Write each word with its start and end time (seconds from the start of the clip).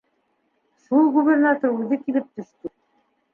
Шул 0.85 1.11
губернатор 1.17 1.75
үҙе 1.83 2.01
килеп 2.07 2.27
төштө. 2.41 2.73